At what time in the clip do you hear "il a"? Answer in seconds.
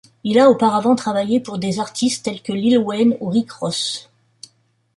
0.23-0.49